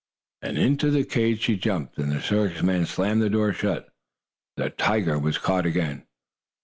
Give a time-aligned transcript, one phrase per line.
[0.41, 3.87] Into the cage she jumped, and the circus men slammed the door shut.
[4.57, 6.07] The tiger was caught again.